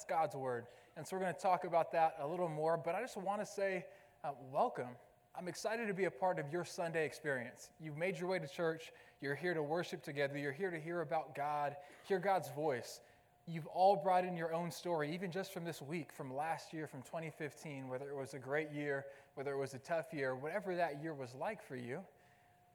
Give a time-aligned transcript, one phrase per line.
[0.00, 0.64] that's God's word.
[0.96, 2.80] And so we're going to talk about that a little more.
[2.82, 3.84] But I just want to say,
[4.24, 4.96] uh, welcome.
[5.36, 7.68] I'm excited to be a part of your Sunday experience.
[7.78, 8.92] You've made your way to church.
[9.20, 10.38] You're here to worship together.
[10.38, 11.76] You're here to hear about God,
[12.08, 13.00] hear God's voice.
[13.46, 16.86] You've all brought in your own story, even just from this week, from last year,
[16.86, 19.04] from 2015, whether it was a great year,
[19.34, 22.00] whether it was a tough year, whatever that year was like for you.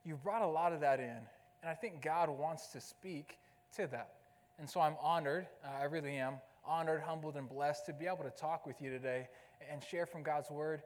[0.06, 1.18] You've brought a lot of that in.
[1.64, 3.40] And I think God wants to speak
[3.78, 4.14] to that.
[4.60, 6.36] And so I'm honored, uh, I really am,
[6.68, 9.28] honored, humbled, and blessed to be able to talk with you today
[9.72, 10.82] and share from God's word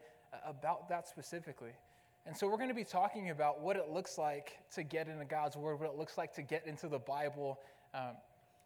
[0.45, 1.71] about that specifically.
[2.25, 5.25] And so we're going to be talking about what it looks like to get into
[5.25, 7.59] God's word, what it looks like to get into the Bible.
[7.93, 8.11] Um,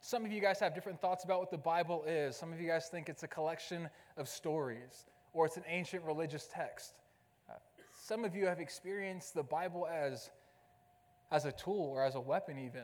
[0.02, 2.36] some of you guys have different thoughts about what the Bible is.
[2.36, 6.50] Some of you guys think it's a collection of stories or it's an ancient religious
[6.52, 6.96] text.
[7.50, 7.54] Uh,
[7.98, 10.30] some of you have experienced the Bible as,
[11.32, 12.84] as a tool or as a weapon, even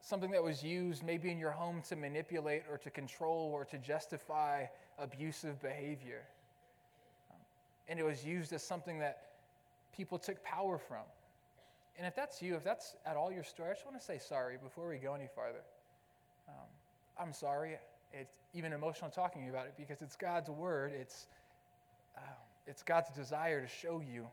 [0.00, 3.78] something that was used maybe in your home to manipulate or to control or to
[3.78, 4.64] justify
[4.98, 6.22] abusive behavior.
[7.30, 7.40] Um,
[7.88, 9.32] and it was used as something that
[9.94, 11.04] people took power from.
[11.98, 14.18] And if that's you, if that's at all your story, I just want to say
[14.18, 15.60] sorry before we go any farther.
[16.48, 16.66] Um,
[17.18, 17.76] I'm sorry.
[18.12, 20.92] It's even emotional talking about it because it's God's word.
[20.98, 21.26] It's,
[22.16, 22.20] uh,
[22.66, 24.26] it's God's desire to show you,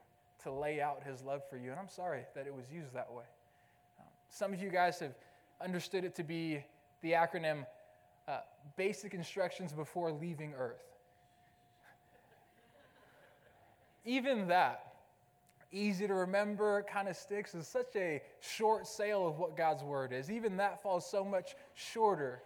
[0.43, 1.71] to lay out his love for you.
[1.71, 3.25] And I'm sorry that it was used that way.
[3.99, 5.13] Um, some of you guys have
[5.61, 6.63] understood it to be
[7.01, 7.65] the acronym
[8.27, 8.39] uh,
[8.75, 10.83] Basic Instructions Before Leaving Earth.
[14.05, 14.93] Even that,
[15.71, 20.13] easy to remember, kind of sticks, is such a short sale of what God's Word
[20.13, 20.31] is.
[20.31, 22.41] Even that falls so much shorter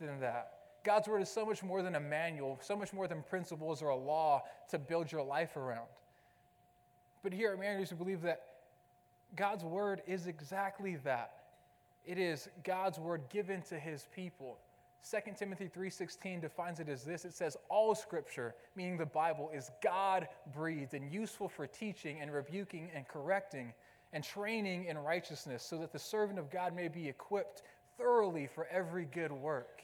[0.00, 0.52] than that.
[0.84, 3.88] God's Word is so much more than a manual, so much more than principles or
[3.88, 5.86] a law to build your life around.
[7.22, 8.42] But here at Mariners, we believe that
[9.36, 11.41] God's Word is exactly that.
[12.04, 14.58] It is God's word given to his people.
[15.02, 17.24] 2 Timothy 3:16 defines it as this.
[17.24, 22.90] It says all scripture, meaning the Bible, is God-breathed and useful for teaching and rebuking
[22.94, 23.72] and correcting
[24.12, 27.62] and training in righteousness, so that the servant of God may be equipped
[27.96, 29.82] thoroughly for every good work.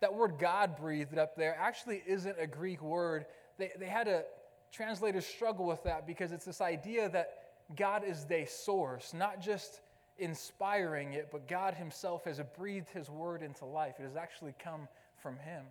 [0.00, 3.26] That word God breathed up there actually isn't a Greek word.
[3.58, 4.24] They, they had a
[4.70, 7.30] translators struggle with that because it's this idea that
[7.74, 9.80] God is the source, not just
[10.18, 13.94] inspiring it, but God Himself has breathed His word into life.
[13.98, 14.88] It has actually come
[15.22, 15.64] from Him.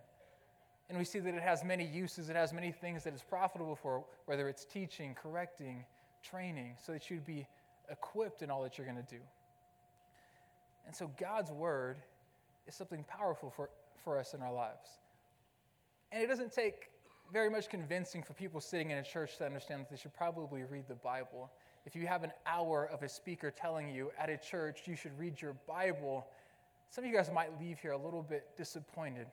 [0.88, 3.76] And we see that it has many uses, it has many things that it's profitable
[3.76, 5.84] for, whether it's teaching, correcting,
[6.22, 7.46] training, so that you'd be
[7.90, 9.20] equipped in all that you're going to do.
[10.86, 11.98] And so God's word
[12.66, 13.68] is something powerful for,
[14.02, 14.88] for us in our lives.
[16.10, 16.90] And it doesn't take
[17.30, 20.62] very much convincing for people sitting in a church to understand that they should probably
[20.62, 21.50] read the Bible
[21.88, 25.18] if you have an hour of a speaker telling you at a church you should
[25.18, 26.26] read your Bible,
[26.90, 29.26] some of you guys might leave here a little bit disappointed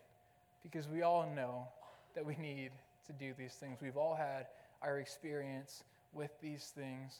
[0.63, 1.67] because we all know
[2.15, 2.71] that we need
[3.07, 3.79] to do these things.
[3.81, 4.47] We've all had
[4.81, 5.83] our experience
[6.13, 7.19] with these things.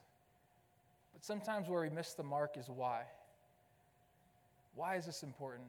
[1.11, 3.01] But sometimes where we miss the mark is why.
[4.73, 5.67] Why is this important?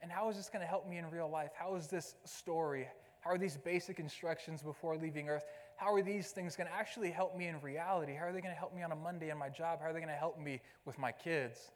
[0.00, 1.50] And how is this going to help me in real life?
[1.54, 2.88] How is this story?
[3.20, 5.44] How are these basic instructions before leaving earth?
[5.76, 8.14] How are these things going to actually help me in reality?
[8.14, 9.80] How are they going to help me on a Monday in my job?
[9.80, 11.70] How are they going to help me with my kids?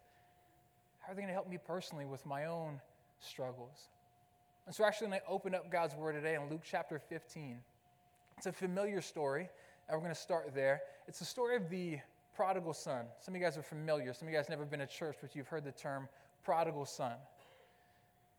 [1.00, 2.80] How are they going to help me personally with my own
[3.20, 3.88] struggles?
[4.66, 7.58] And so, actually, going to open up God's Word today in Luke chapter 15.
[8.38, 9.48] It's a familiar story,
[9.88, 10.80] and we're going to start there.
[11.06, 11.98] It's the story of the
[12.34, 13.04] prodigal son.
[13.20, 14.14] Some of you guys are familiar.
[14.14, 16.08] Some of you guys never been to church, but you've heard the term
[16.42, 17.14] prodigal son.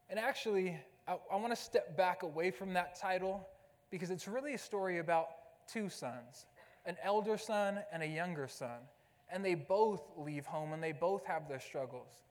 [0.10, 3.48] And actually, I, I want to step back away from that title
[3.92, 5.28] because it's really a story about
[5.72, 6.46] two sons,
[6.86, 8.80] an elder son and a younger son.
[9.32, 12.24] And they both leave home and they both have their struggles.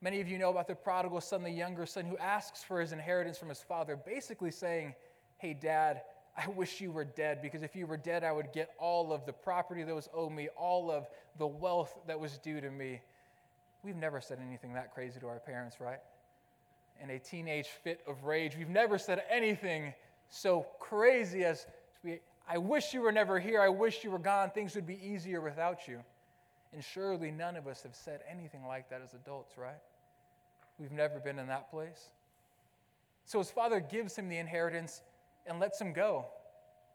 [0.00, 2.92] Many of you know about the prodigal son, the younger son, who asks for his
[2.92, 4.94] inheritance from his father, basically saying,
[5.38, 6.02] Hey, dad,
[6.36, 9.26] I wish you were dead because if you were dead, I would get all of
[9.26, 11.06] the property that was owed me, all of
[11.38, 13.00] the wealth that was due to me.
[13.82, 16.00] We've never said anything that crazy to our parents, right?
[17.02, 19.94] In a teenage fit of rage, we've never said anything
[20.28, 23.60] so crazy as to be I wish you were never here.
[23.60, 24.50] I wish you were gone.
[24.50, 26.00] Things would be easier without you.
[26.72, 29.80] And surely none of us have said anything like that as adults, right?
[30.78, 32.10] We've never been in that place.
[33.24, 35.02] So his father gives him the inheritance
[35.46, 36.26] and lets him go.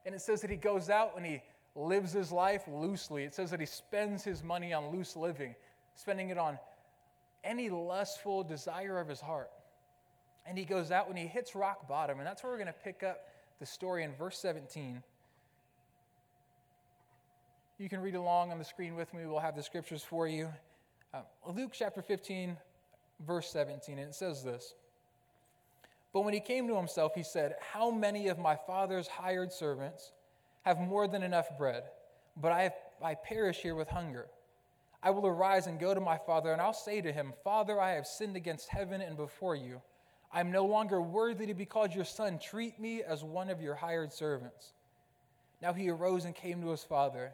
[0.05, 1.41] And it says that he goes out and he
[1.75, 3.23] lives his life loosely.
[3.23, 5.55] It says that he spends his money on loose living,
[5.95, 6.57] spending it on
[7.43, 9.49] any lustful desire of his heart.
[10.45, 12.19] And he goes out and he hits rock bottom.
[12.19, 13.27] And that's where we're going to pick up
[13.59, 15.03] the story in verse 17.
[17.81, 19.25] You can read along on the screen with me.
[19.25, 20.53] We'll have the scriptures for you.
[21.15, 22.55] Uh, Luke chapter 15,
[23.25, 24.75] verse 17, and it says this
[26.13, 30.11] But when he came to himself, he said, How many of my father's hired servants
[30.63, 31.85] have more than enough bread,
[32.39, 34.27] but I, have, I perish here with hunger?
[35.01, 37.93] I will arise and go to my father, and I'll say to him, Father, I
[37.93, 39.81] have sinned against heaven and before you.
[40.31, 42.37] I am no longer worthy to be called your son.
[42.37, 44.73] Treat me as one of your hired servants.
[45.63, 47.33] Now he arose and came to his father.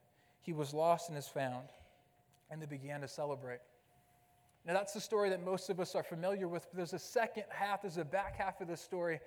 [0.41, 1.67] He was lost and is found.
[2.49, 3.59] And they began to celebrate.
[4.65, 7.45] Now, that's the story that most of us are familiar with, but there's a second
[7.49, 9.19] half, there's a back half of the story.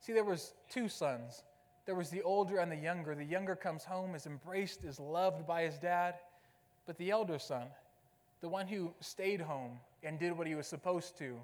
[0.00, 1.44] See, there was two sons.
[1.86, 3.14] There was the older and the younger.
[3.14, 6.16] The younger comes home, is embraced, is loved by his dad.
[6.86, 7.66] But the elder son,
[8.40, 11.36] the one who stayed home and did what he was supposed to,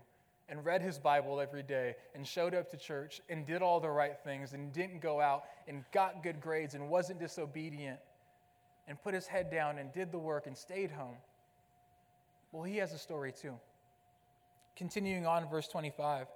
[0.48, 3.88] and read his Bible every day, and showed up to church, and did all the
[3.88, 7.98] right things, and didn't go out, and got good grades, and wasn't disobedient,
[8.88, 11.16] and put his head down, and did the work, and stayed home.
[12.50, 13.54] Well, he has a story too.
[14.76, 16.26] Continuing on, verse 25.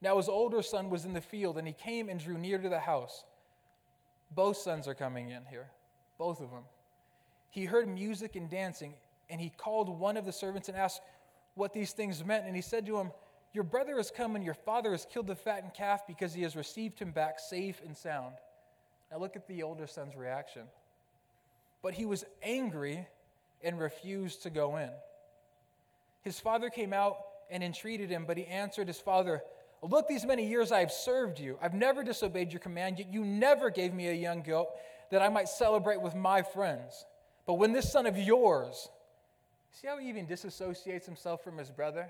[0.00, 2.68] Now his older son was in the field, and he came and drew near to
[2.68, 3.24] the house.
[4.30, 5.70] Both sons are coming in here,
[6.18, 6.64] both of them.
[7.50, 8.94] He heard music and dancing,
[9.30, 11.00] and he called one of the servants and asked
[11.54, 12.46] what these things meant.
[12.46, 13.10] And he said to him,
[13.52, 16.56] Your brother has come, and your father has killed the fattened calf because he has
[16.56, 18.34] received him back safe and sound.
[19.10, 20.62] Now look at the older son's reaction.
[21.82, 23.06] But he was angry
[23.62, 24.90] and refused to go in.
[26.22, 27.18] His father came out
[27.50, 29.42] and entreated him, but he answered his father,
[29.82, 31.56] Look, these many years I have served you.
[31.62, 34.68] I've never disobeyed your command, yet you never gave me a young goat
[35.10, 37.06] that I might celebrate with my friends.
[37.46, 38.88] But when this son of yours,
[39.70, 42.08] see how he even disassociates himself from his brother?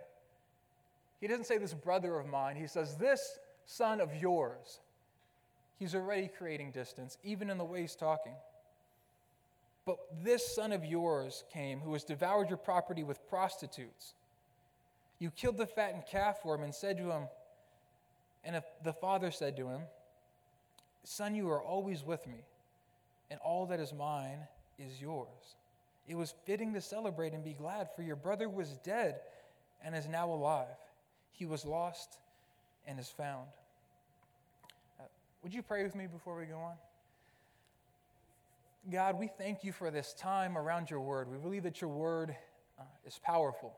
[1.21, 4.81] He doesn't say this brother of mine, he says this son of yours.
[5.79, 8.35] He's already creating distance, even in the way he's talking.
[9.89, 14.13] But this son of yours came who has devoured your property with prostitutes.
[15.19, 17.23] You killed the fattened calf for him and said to him,
[18.45, 19.81] and the father said to him,
[21.05, 22.45] Son, you are always with me,
[23.31, 24.41] and all that is mine
[24.79, 25.57] is yours.
[26.07, 29.21] It was fitting to celebrate and be glad, for your brother was dead
[29.83, 30.77] and is now alive.
[31.33, 32.19] He was lost
[32.87, 33.47] and is found.
[35.01, 35.05] Uh,
[35.43, 36.75] would you pray with me before we go on?
[38.91, 41.31] God, we thank you for this time around your word.
[41.31, 42.35] We believe that your word
[42.79, 43.75] uh, is powerful.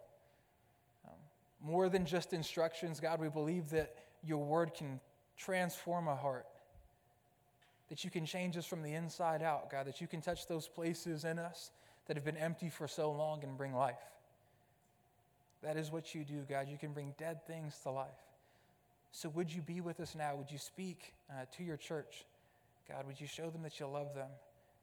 [1.07, 1.15] Um,
[1.61, 5.01] more than just instructions, God, we believe that your word can
[5.37, 6.47] transform a heart,
[7.89, 10.69] that you can change us from the inside out, God, that you can touch those
[10.69, 11.71] places in us
[12.07, 13.99] that have been empty for so long and bring life.
[15.63, 16.69] That is what you do, God.
[16.69, 18.09] You can bring dead things to life.
[19.13, 20.37] So, would you be with us now?
[20.37, 22.25] Would you speak uh, to your church?
[22.89, 24.29] God, would you show them that you love them?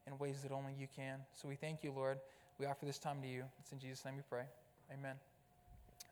[0.08, 1.20] In ways that only you can.
[1.34, 2.18] So we thank you, Lord.
[2.60, 3.44] We offer this time to you.
[3.60, 4.44] It's in Jesus' name we pray.
[4.92, 5.16] Amen.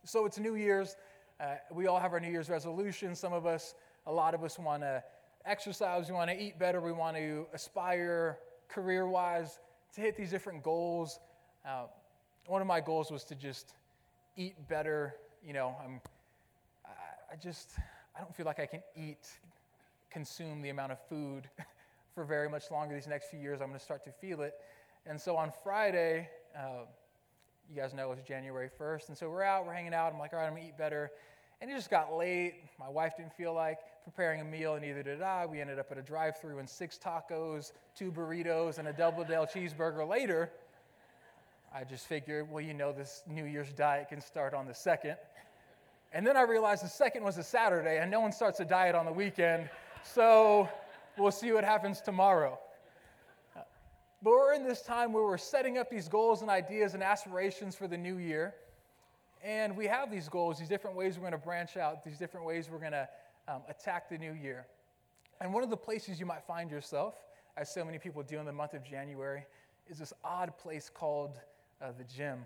[0.03, 0.95] So it's New Year's.
[1.39, 3.19] Uh, we all have our New Year's resolutions.
[3.19, 3.74] Some of us,
[4.06, 5.03] a lot of us want to
[5.45, 9.59] exercise, we want to eat better, we want to aspire career wise
[9.94, 11.19] to hit these different goals.
[11.66, 11.85] Uh,
[12.47, 13.73] one of my goals was to just
[14.35, 15.16] eat better.
[15.45, 16.02] You know, I'm,
[17.31, 17.71] I just,
[18.16, 19.28] I don't feel like I can eat,
[20.09, 21.49] consume the amount of food
[22.16, 23.62] for very much longer these next few years.
[23.62, 24.54] I'm going to start to feel it.
[25.06, 26.86] And so on Friday, uh,
[27.69, 29.10] you guys know it's January 1st.
[29.10, 30.14] And so we're out, we're hanging out.
[30.14, 31.12] I'm like, all right, I'm going to eat better.
[31.62, 32.54] And it just got late.
[32.80, 35.45] My wife didn't feel like preparing a meal, and neither did I.
[35.45, 39.26] We ended up at a drive through and six tacos, two burritos, and a double
[39.26, 40.52] Del cheeseburger later.
[41.74, 45.18] I just figured, well, you know, this New Year's diet can start on the second.
[46.14, 48.95] And then I realized the second was a Saturday, and no one starts a diet
[48.95, 49.69] on the weekend.
[50.04, 50.69] So
[51.18, 52.60] We'll see what happens tomorrow.
[53.54, 57.76] But we're in this time where we're setting up these goals and ideas and aspirations
[57.76, 58.56] for the new year.
[59.44, 62.45] And we have these goals, these different ways we're going to branch out, these different
[62.45, 63.07] ways we're going to
[63.48, 64.66] um, attack the new year.
[65.40, 67.14] And one of the places you might find yourself,
[67.56, 69.45] as so many people do in the month of January,
[69.88, 71.40] is this odd place called
[71.81, 72.40] uh, the gym.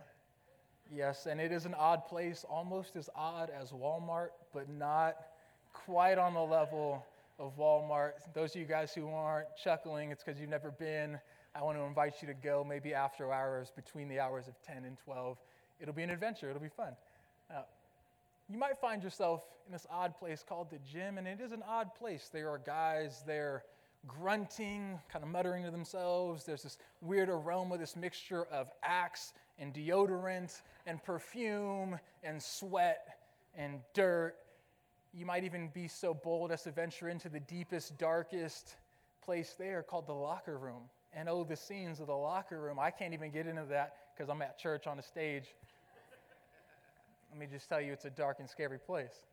[0.94, 5.16] Yes, and it is an odd place, almost as odd as Walmart, but not
[5.74, 7.06] quite on the level
[7.40, 8.12] of Walmart.
[8.34, 11.18] Those of you guys who aren't chuckling, it's because you've never been.
[11.56, 14.86] I want to invite you to go maybe after hours, between the hours of 10
[14.86, 15.38] and 12.
[15.80, 16.94] It'll be an adventure, it'll be fun.
[17.50, 17.62] Uh,
[18.50, 21.64] you might find yourself in this odd place called the gym, and it is an
[21.68, 22.30] odd place.
[22.32, 23.64] There are guys there
[24.08, 26.44] grunting, kind of muttering to themselves.
[26.44, 33.18] There's this weird aroma, this mixture of axe and deodorant and perfume and sweat
[33.56, 34.36] and dirt.
[35.14, 38.76] You might even be so bold as to venture into the deepest, darkest
[39.24, 40.84] place there called the locker room.
[41.14, 42.78] And oh, the scenes of the locker room.
[42.80, 45.46] I can't even get into that because I'm at church on a stage.
[47.32, 49.26] Let me just tell you, it's a dark and scary place.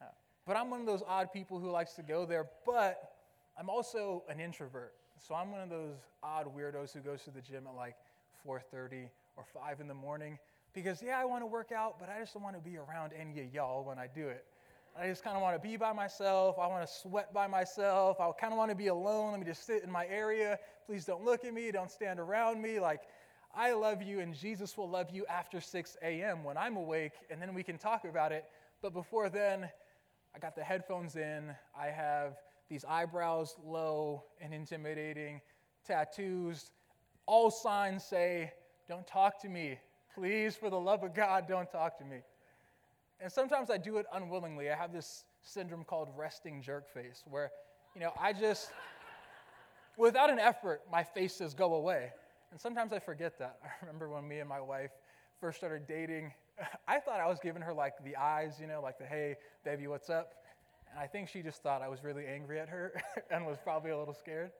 [0.00, 0.06] Uh,
[0.46, 3.14] but I'm one of those odd people who likes to go there, but
[3.58, 4.94] I'm also an introvert.
[5.18, 7.96] So I'm one of those odd weirdos who goes to the gym at like
[8.46, 10.38] 4:30 or 5 in the morning
[10.74, 13.12] because yeah, I want to work out, but I just don't want to be around
[13.12, 14.44] any of y'all when I do it.
[14.96, 16.56] I just kind of want to be by myself.
[16.56, 18.20] I want to sweat by myself.
[18.20, 19.32] I kind of want to be alone.
[19.32, 20.58] Let me just sit in my area.
[20.86, 21.72] Please don't look at me.
[21.72, 22.78] Don't stand around me.
[22.78, 23.00] Like,
[23.56, 26.44] I love you, and Jesus will love you after 6 a.m.
[26.44, 28.44] when I'm awake, and then we can talk about it.
[28.82, 29.68] But before then,
[30.34, 31.52] I got the headphones in.
[31.76, 32.36] I have
[32.70, 35.40] these eyebrows low and intimidating,
[35.84, 36.70] tattoos.
[37.26, 38.52] All signs say,
[38.88, 39.78] Don't talk to me.
[40.14, 42.18] Please, for the love of God, don't talk to me.
[43.20, 44.70] And sometimes I do it unwillingly.
[44.70, 47.50] I have this syndrome called resting jerk face, where,
[47.94, 48.70] you know, I just,
[49.96, 52.10] without an effort, my faces go away.
[52.50, 53.58] And sometimes I forget that.
[53.64, 54.90] I remember when me and my wife
[55.40, 56.32] first started dating,
[56.88, 59.86] I thought I was giving her like the eyes, you know, like the hey, baby,
[59.86, 60.34] what's up?
[60.90, 62.92] And I think she just thought I was really angry at her
[63.30, 64.52] and was probably a little scared.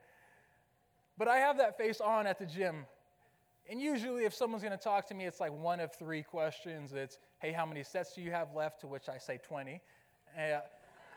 [1.16, 2.86] But I have that face on at the gym
[3.70, 6.92] and usually, if someone's going to talk to me, it's like one of three questions.
[6.92, 8.80] It's, hey, how many sets do you have left?
[8.80, 9.80] To which I say 20.
[10.36, 10.58] Uh,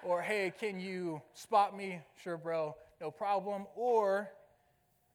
[0.03, 1.99] or, hey, can you spot me?
[2.23, 3.65] Sure, bro, no problem.
[3.75, 4.29] Or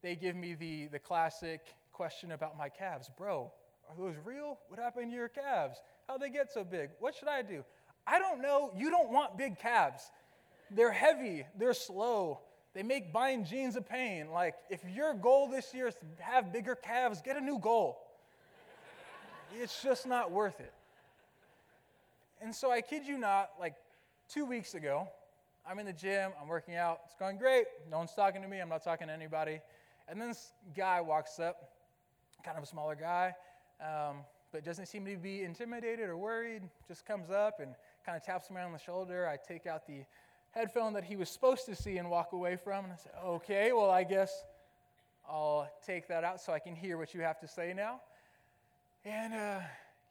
[0.02, 1.60] they give me the, the classic
[1.92, 3.10] question about my calves.
[3.16, 3.50] Bro,
[3.88, 4.58] are those real?
[4.68, 5.78] What happened to your calves?
[6.08, 6.90] How'd they get so big?
[7.00, 7.64] What should I do?
[8.06, 8.72] I don't know.
[8.76, 10.10] You don't want big calves.
[10.70, 12.40] They're heavy, they're slow,
[12.74, 14.30] they make buying jeans a pain.
[14.30, 17.98] Like, if your goal this year is to have bigger calves, get a new goal.
[19.60, 20.72] it's just not worth it.
[22.40, 23.74] And so I kid you not, like
[24.28, 25.08] two weeks ago,
[25.68, 27.66] I'm in the gym, I'm working out, it's going great.
[27.90, 29.60] No one's talking to me, I'm not talking to anybody.
[30.08, 31.70] And then this guy walks up,
[32.44, 33.34] kind of a smaller guy,
[33.80, 34.16] um,
[34.50, 37.74] but doesn't seem to be intimidated or worried, just comes up and
[38.04, 39.28] kind of taps me on the shoulder.
[39.28, 40.04] I take out the
[40.52, 42.84] headphone that he was supposed to see and walk away from.
[42.84, 44.44] And I said, okay, well, I guess
[45.28, 48.00] I'll take that out so I can hear what you have to say now.
[49.04, 49.60] And uh,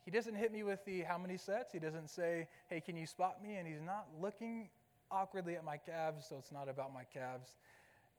[0.04, 1.72] he doesn't hit me with the how many sets.
[1.72, 3.56] He doesn't say, hey, can you spot me?
[3.56, 4.70] And he's not looking
[5.12, 7.56] awkwardly at my calves, so it's not about my calves.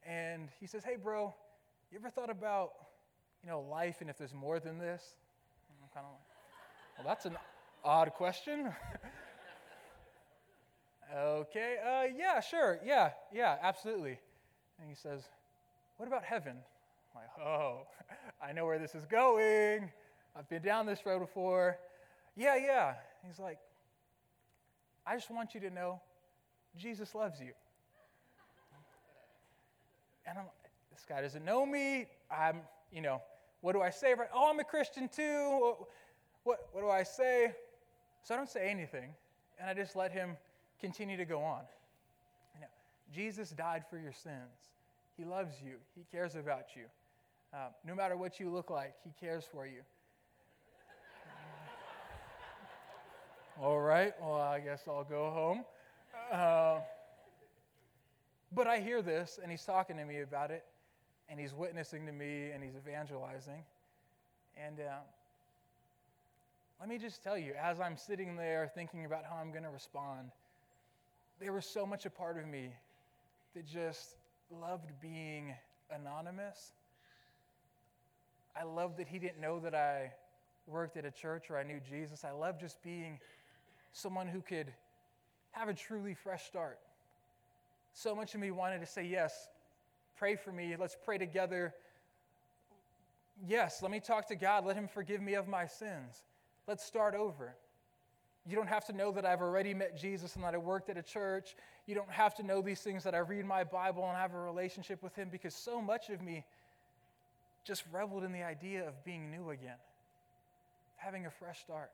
[0.07, 1.35] And he says, hey, bro,
[1.91, 2.73] you ever thought about,
[3.43, 5.17] you know, life and if there's more than this?
[5.69, 7.37] And I'm kind of like, well, that's an
[7.85, 8.73] odd question.
[11.15, 14.19] Okay, uh, yeah, sure, yeah, yeah, absolutely.
[14.81, 15.23] And he says,
[15.99, 16.57] What about heaven?
[16.57, 17.87] I'm like, Oh,
[18.43, 19.91] I know where this is going.
[20.35, 21.79] I've been down this road before.
[22.35, 22.95] Yeah, yeah.
[23.27, 23.59] He's like,
[25.07, 26.01] I just want you to know
[26.77, 27.53] Jesus loves you.
[30.27, 32.07] And I'm, like, this guy doesn't know me.
[32.31, 33.21] I'm, you know,
[33.61, 34.15] what do I say?
[34.33, 35.75] Oh, I'm a Christian too.
[36.45, 37.53] What, what do I say?
[38.23, 39.11] So I don't say anything.
[39.61, 40.37] And I just let him
[40.83, 41.63] continue to go on.
[42.55, 42.67] You know,
[43.15, 44.71] Jesus died for your sins.
[45.17, 45.75] He loves you.
[45.95, 46.83] He cares about you.
[47.55, 49.83] Uh, no matter what you look like, He cares for you.
[53.63, 55.65] All right, well, I guess I'll go home.
[56.33, 56.81] Uh,
[58.55, 60.65] but I hear this, and he's talking to me about it,
[61.29, 63.65] and he's witnessing to me, and he's evangelizing.
[64.63, 64.99] And uh,
[66.81, 69.71] let me just tell you, as I'm sitting there thinking about how I'm going to
[69.71, 70.33] respond,
[71.43, 72.73] there was so much a part of me
[73.57, 74.15] that just
[74.61, 75.53] loved being
[75.91, 76.71] anonymous.
[78.57, 80.13] I loved that he didn't know that I
[80.69, 82.25] worked at a church or I knew Jesus.
[82.25, 83.19] I loved just being
[83.93, 84.73] someone who could
[85.51, 86.79] have a truly fresh start.
[87.93, 89.49] So much of me wanted to say, Yes,
[90.17, 90.77] pray for me.
[90.79, 91.75] Let's pray together.
[93.45, 94.65] Yes, let me talk to God.
[94.65, 96.23] Let Him forgive me of my sins.
[96.69, 97.57] Let's start over.
[98.49, 100.97] You don't have to know that I've already met Jesus and that I worked at
[100.97, 101.55] a church.
[101.87, 104.39] You don't have to know these things that I read my Bible and have a
[104.39, 106.45] relationship with Him because so much of me
[107.65, 109.77] just reveled in the idea of being new again,
[110.97, 111.93] having a fresh start,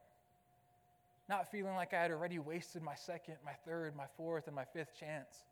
[1.29, 4.65] not feeling like I had already wasted my second, my third, my fourth, and my
[4.65, 5.45] fifth chance.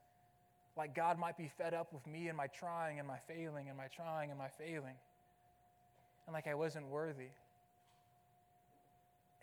[0.79, 3.77] Like God might be fed up with me and my trying and my failing and
[3.77, 4.95] my trying and my failing,
[6.27, 7.29] and like I wasn't worthy.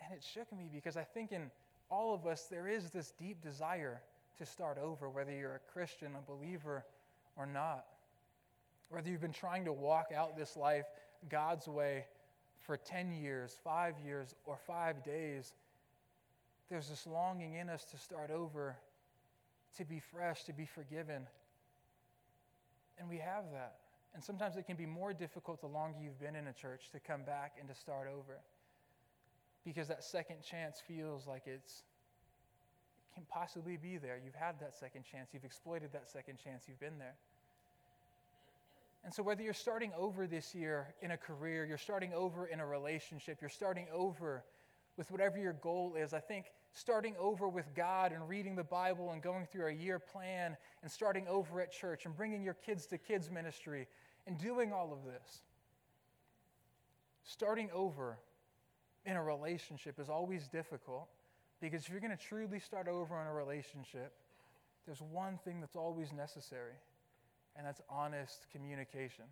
[0.04, 1.50] And it shook me because I think in
[1.90, 4.00] all of us, there is this deep desire
[4.38, 6.84] to start over, whether you're a Christian, a believer,
[7.36, 7.84] or not.
[8.88, 10.86] Whether you've been trying to walk out this life
[11.28, 12.04] God's way
[12.58, 15.54] for 10 years, five years, or five days,
[16.70, 18.76] there's this longing in us to start over,
[19.76, 21.26] to be fresh, to be forgiven.
[22.98, 23.76] And we have that.
[24.14, 27.00] And sometimes it can be more difficult the longer you've been in a church to
[27.00, 28.38] come back and to start over.
[29.64, 31.82] Because that second chance feels like it's
[33.10, 34.20] it can possibly be there.
[34.22, 35.30] You've had that second chance.
[35.32, 36.64] You've exploited that second chance.
[36.68, 37.14] You've been there.
[39.04, 42.60] And so, whether you're starting over this year in a career, you're starting over in
[42.60, 44.44] a relationship, you're starting over
[44.96, 49.12] with whatever your goal is, I think starting over with God and reading the Bible
[49.12, 52.86] and going through a year plan and starting over at church and bringing your kids
[52.86, 53.86] to kids' ministry
[54.26, 55.42] and doing all of this.
[57.22, 58.18] Starting over
[59.06, 61.08] in a relationship is always difficult
[61.60, 64.12] because if you're going to truly start over in a relationship,
[64.86, 66.74] there's one thing that's always necessary,
[67.56, 69.24] and that's honest communication.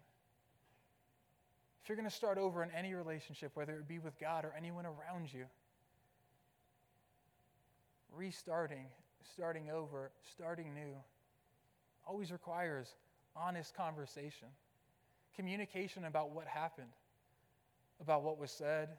[1.82, 4.54] If you're going to start over in any relationship, whether it be with God or
[4.56, 5.44] anyone around you,
[8.14, 8.86] restarting,
[9.34, 10.94] starting over, starting new,
[12.06, 12.94] always requires
[13.34, 14.48] honest conversation,
[15.34, 16.92] communication about what happened,
[18.00, 18.90] about what was said,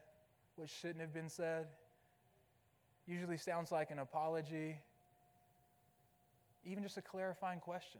[0.55, 1.67] what shouldn't have been said.
[3.05, 4.77] Usually sounds like an apology,
[6.65, 7.99] even just a clarifying question.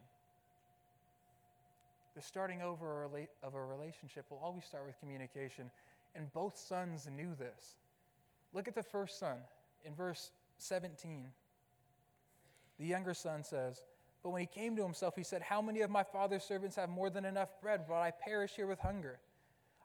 [2.15, 3.09] The starting over
[3.41, 5.71] of a relationship will always start with communication,
[6.15, 7.75] and both sons knew this.
[8.53, 9.37] Look at the first son
[9.83, 11.25] in verse 17.
[12.79, 13.81] The younger son says,
[14.21, 16.89] But when he came to himself, he said, How many of my father's servants have
[16.89, 19.19] more than enough bread, while I perish here with hunger?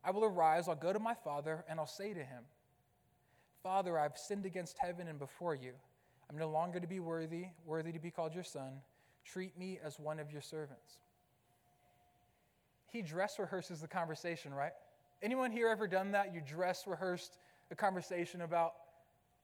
[0.04, 2.44] I will arise, I'll go to my father, and I'll say to him,
[3.62, 5.72] Father, I've sinned against heaven and before you.
[6.30, 8.80] I'm no longer to be worthy, worthy to be called your son.
[9.24, 10.98] Treat me as one of your servants.
[12.90, 14.73] He dress rehearses the conversation, right?
[15.23, 16.32] Anyone here ever done that?
[16.32, 17.38] You dress rehearsed
[17.71, 18.73] a conversation about,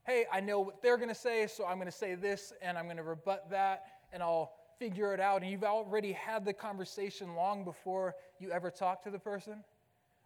[0.06, 2.78] hey, I know what they're going to say, so I'm going to say this and
[2.78, 5.42] I'm going to rebut that and I'll figure it out.
[5.42, 9.64] And you've already had the conversation long before you ever talk to the person.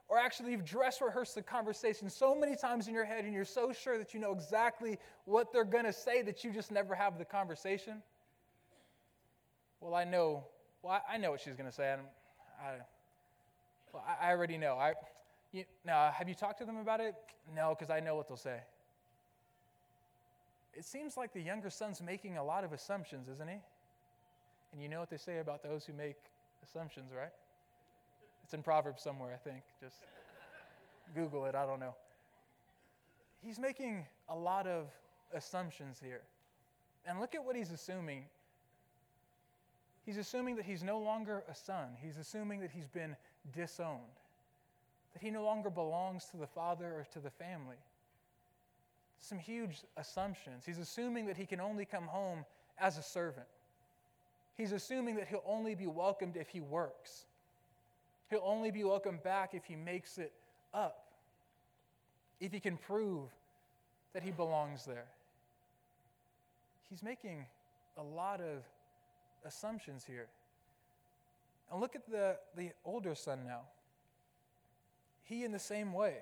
[0.09, 3.45] Or actually, you've dress rehearsed the conversation so many times in your head and you're
[3.45, 6.95] so sure that you know exactly what they're going to say that you just never
[6.95, 8.03] have the conversation.
[9.81, 10.45] Well, I know,
[10.83, 11.95] well, I know what she's going to say.
[12.61, 12.73] I,
[13.93, 14.77] well, I already know.
[14.77, 14.95] I,
[15.53, 17.15] you, now, have you talked to them about it?
[17.55, 18.61] No, because I know what they'll say.
[20.75, 23.59] It seems like the younger son's making a lot of assumptions, isn't he?
[24.73, 26.17] And you know what they say about those who make
[26.63, 27.33] assumptions, right?
[28.49, 29.63] It's in Proverbs somewhere, I think.
[29.79, 29.97] Just
[31.15, 31.95] Google it, I don't know.
[33.45, 34.87] He's making a lot of
[35.35, 36.23] assumptions here.
[37.07, 38.25] And look at what he's assuming.
[40.07, 43.17] He's assuming that he's no longer a son, he's assuming that he's been
[43.55, 44.01] disowned,
[45.13, 47.77] that he no longer belongs to the father or to the family.
[49.21, 50.65] Some huge assumptions.
[50.65, 52.47] He's assuming that he can only come home
[52.79, 53.47] as a servant.
[54.57, 57.27] He's assuming that he'll only be welcomed if he works.
[58.31, 60.33] He'll only be welcomed back if he makes it
[60.75, 61.07] up,
[62.41, 63.31] if he can prove
[64.13, 65.07] that he belongs there.
[66.91, 67.47] He's making
[67.97, 68.65] a lot of
[69.45, 70.29] assumptions here.
[71.71, 73.61] And look at the, the older son now.
[75.25, 76.17] He, in the same way,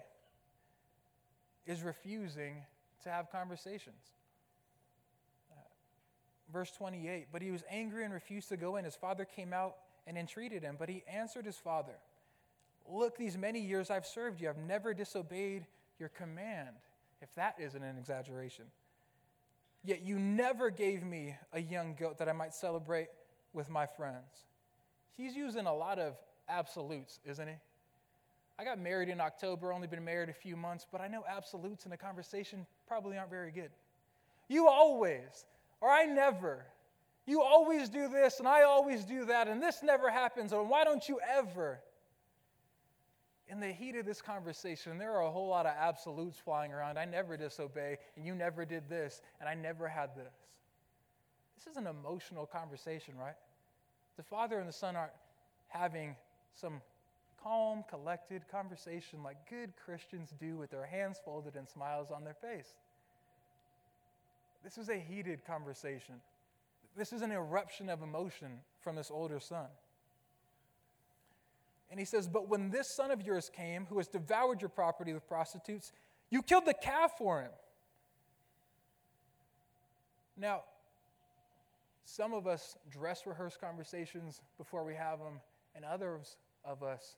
[1.66, 2.56] is refusing
[3.04, 4.02] to have conversations.
[5.52, 5.54] Uh,
[6.52, 8.84] verse 28 But he was angry and refused to go in.
[8.84, 10.76] His father came out and entreated him.
[10.78, 11.94] But he answered his father,
[12.88, 15.66] Look, these many years I've served you, I've never disobeyed
[15.98, 16.76] your command,
[17.20, 18.66] if that isn't an exaggeration.
[19.84, 23.08] Yet you never gave me a young goat that I might celebrate
[23.52, 24.44] with my friends.
[25.16, 26.16] He's using a lot of
[26.48, 27.54] absolutes, isn't he?
[28.58, 31.86] I got married in October, only been married a few months, but I know absolutes
[31.86, 33.70] in a conversation probably aren't very good.
[34.48, 35.44] You always,
[35.80, 36.64] or I never,
[37.26, 40.84] you always do this, and I always do that, and this never happens, and why
[40.84, 41.80] don't you ever?
[43.48, 46.98] In the heat of this conversation, there are a whole lot of absolutes flying around.
[46.98, 50.34] I never disobey, and you never did this, and I never had this.
[51.56, 53.36] This is an emotional conversation, right?
[54.16, 55.12] The father and the son aren't
[55.68, 56.16] having
[56.54, 56.80] some
[57.42, 62.34] calm, collected conversation like good Christians do with their hands folded and smiles on their
[62.34, 62.74] face.
[64.64, 66.16] This is a heated conversation.
[66.96, 69.66] This is an eruption of emotion from this older son.
[71.90, 75.12] And he says, But when this son of yours came, who has devoured your property
[75.12, 75.92] with prostitutes,
[76.30, 77.50] you killed the calf for him.
[80.36, 80.62] Now,
[82.04, 85.40] some of us dress rehearse conversations before we have them,
[85.74, 87.16] and others of us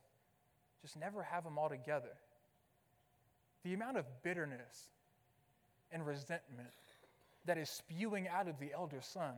[0.81, 2.15] just never have them all together.
[3.63, 4.89] The amount of bitterness
[5.91, 6.69] and resentment
[7.45, 9.33] that is spewing out of the elder son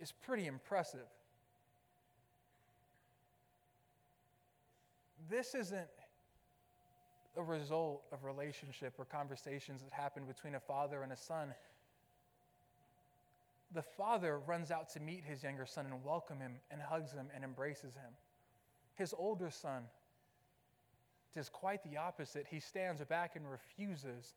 [0.00, 1.06] is pretty impressive.
[5.28, 5.88] This isn't
[7.36, 11.54] a result of relationship or conversations that happen between a father and a son.
[13.72, 17.26] The father runs out to meet his younger son and welcome him and hugs him
[17.34, 18.12] and embraces him.
[18.94, 19.82] His older son
[21.34, 22.46] does quite the opposite.
[22.48, 24.34] He stands back and refuses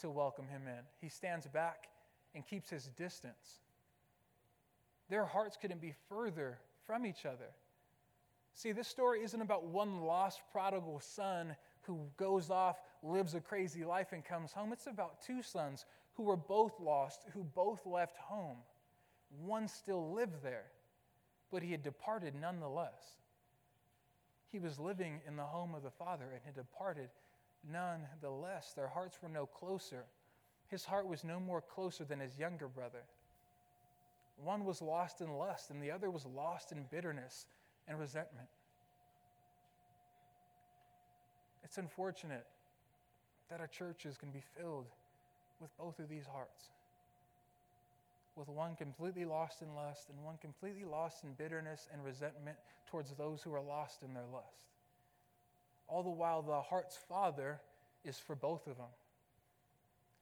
[0.00, 0.84] to welcome him in.
[1.00, 1.88] He stands back
[2.34, 3.60] and keeps his distance.
[5.10, 7.50] Their hearts couldn't be further from each other.
[8.54, 13.84] See, this story isn't about one lost prodigal son who goes off, lives a crazy
[13.84, 14.72] life, and comes home.
[14.72, 18.58] It's about two sons who were both lost, who both left home.
[19.44, 20.66] One still lived there,
[21.50, 23.16] but he had departed nonetheless.
[24.52, 27.08] He was living in the home of the Father and had departed
[27.68, 28.72] nonetheless.
[28.74, 30.04] Their hearts were no closer.
[30.68, 33.02] His heart was no more closer than his younger brother.
[34.42, 37.46] One was lost in lust, and the other was lost in bitterness
[37.86, 38.48] and resentment.
[41.62, 42.46] It's unfortunate
[43.50, 44.86] that our churches can be filled
[45.60, 46.70] with both of these hearts.
[48.36, 52.56] With one completely lost in lust and one completely lost in bitterness and resentment
[52.90, 54.56] towards those who are lost in their lust.
[55.86, 57.60] All the while, the heart's father
[58.04, 58.86] is for both of them.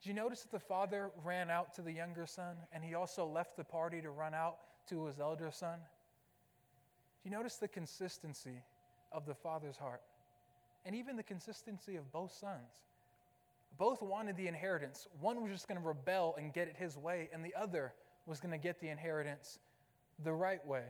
[0.01, 3.27] Did you notice that the father ran out to the younger son and he also
[3.27, 4.59] left the party to run out
[4.89, 5.79] to his elder son?
[7.23, 8.63] Do you notice the consistency
[9.11, 10.03] of the father's heart?
[10.85, 12.85] And even the consistency of both sons.
[13.77, 15.07] Both wanted the inheritance.
[15.21, 17.93] One was just going to rebel and get it his way, and the other
[18.27, 19.59] was going to get the inheritance
[20.25, 20.85] the right way.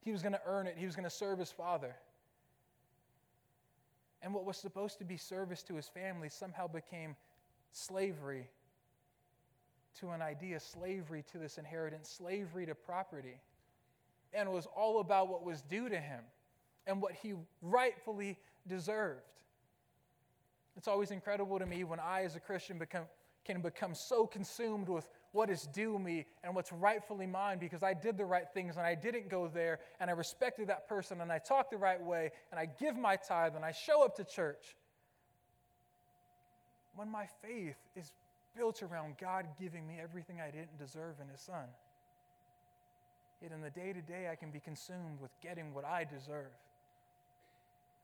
[0.00, 1.94] He was going to earn it, he was going to serve his father.
[4.22, 7.14] And what was supposed to be service to his family somehow became
[7.74, 8.48] slavery
[10.00, 13.40] to an idea, slavery to this inheritance, slavery to property
[14.32, 16.20] and was all about what was due to him
[16.86, 19.22] and what he rightfully deserved.
[20.76, 23.04] It's always incredible to me when I, as a Christian, become,
[23.44, 27.92] can become so consumed with what is due me and what's rightfully mine because I
[27.94, 31.30] did the right things and I didn't go there and I respected that person and
[31.30, 34.24] I talked the right way and I give my tithe and I show up to
[34.24, 34.76] church.
[36.96, 38.12] When my faith is
[38.56, 41.66] built around God giving me everything I didn't deserve in His Son.
[43.42, 46.52] Yet in the day to day, I can be consumed with getting what I deserve.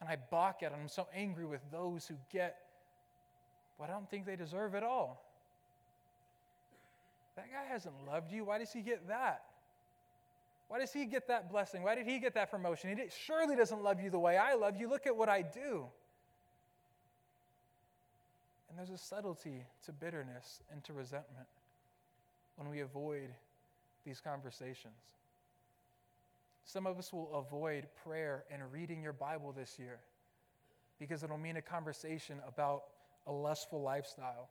[0.01, 0.79] And I balk at it.
[0.81, 2.57] I'm so angry with those who get
[3.77, 5.25] what I don't think they deserve at all.
[7.37, 8.45] That guy hasn't loved you.
[8.45, 9.45] Why does he get that?
[10.69, 11.83] Why does he get that blessing?
[11.83, 12.97] Why did he get that promotion?
[12.97, 14.89] He surely doesn't love you the way I love you.
[14.89, 15.87] Look at what I do.
[18.71, 21.49] And there's a subtlety to bitterness and to resentment
[22.57, 23.29] when we avoid
[24.07, 24.95] these conversations.
[26.65, 29.99] Some of us will avoid prayer and reading your Bible this year
[31.01, 32.85] because it'll mean a conversation about
[33.27, 34.49] a lustful lifestyle.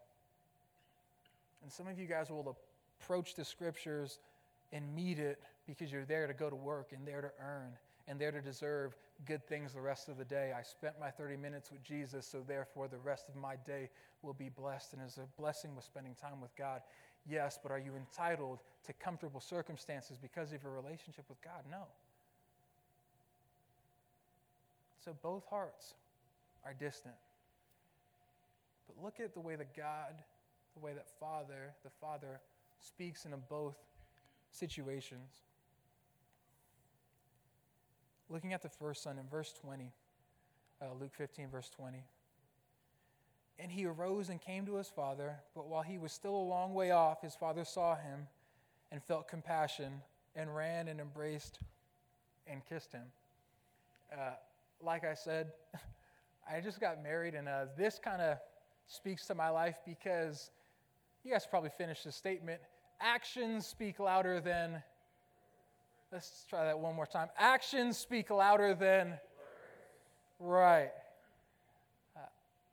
[1.63, 2.57] And some of you guys will
[3.01, 4.19] approach the scriptures
[4.73, 7.71] and meet it because you're there to go to work and there to earn
[8.07, 10.53] and there to deserve good things the rest of the day.
[10.57, 13.89] I spent my 30 minutes with Jesus, so therefore the rest of my day
[14.21, 14.93] will be blessed.
[14.93, 16.81] And is a blessing with spending time with God.
[17.27, 21.63] Yes, but are you entitled to comfortable circumstances because of your relationship with God?
[21.69, 21.83] No.
[25.03, 25.93] So both hearts
[26.65, 27.15] are distant.
[28.87, 30.13] But look at the way that God,
[30.73, 32.39] the way that Father, the Father
[32.79, 33.75] speaks in both
[34.51, 35.43] situations.
[38.29, 39.91] Looking at the first son in verse 20,
[40.81, 42.03] uh, Luke 15, verse 20.
[43.57, 46.73] And he arose and came to his father, but while he was still a long
[46.73, 48.27] way off, his father saw him
[48.91, 50.01] and felt compassion
[50.35, 51.59] and ran and embraced
[52.47, 53.03] and kissed him.
[54.13, 54.31] Uh,
[54.81, 55.51] like I said,
[56.49, 58.37] I just got married, and uh, this kind of
[58.87, 60.51] speaks to my life because
[61.23, 62.61] you guys probably finished the statement.
[63.01, 64.81] Actions speak louder than,
[66.11, 67.27] let's try that one more time.
[67.37, 69.19] Actions speak louder than,
[70.39, 70.89] right.
[72.15, 72.21] Uh,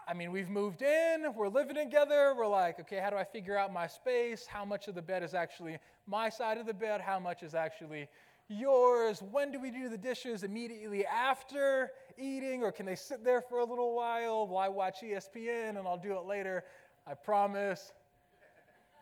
[0.09, 3.57] I mean, we've moved in, we're living together, we're like, okay, how do I figure
[3.57, 4.47] out my space?
[4.47, 7.01] How much of the bed is actually my side of the bed?
[7.01, 8.09] How much is actually
[8.49, 9.23] yours?
[9.31, 10.43] When do we do the dishes?
[10.43, 12.63] Immediately after eating?
[12.63, 16.17] Or can they sit there for a little while I watch ESPN and I'll do
[16.17, 16.65] it later?
[17.07, 17.93] I promise.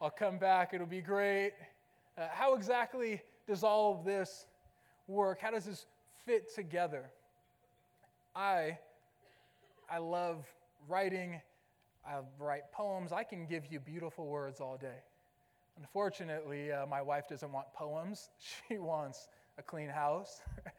[0.03, 0.75] I'll come back.
[0.75, 1.53] It'll be great.
[2.19, 4.47] Uh, how exactly does all of this
[5.07, 5.41] work?
[5.41, 5.87] How does this
[6.25, 7.11] fit together?
[8.35, 8.79] I,
[9.91, 10.45] I love
[10.89, 11.41] writing.
[12.07, 13.13] I write poems.
[13.13, 15.03] I can give you beautiful words all day.
[15.77, 18.31] Unfortunately, uh, my wife doesn't want poems.
[18.69, 19.29] She wants
[19.59, 20.41] a clean house.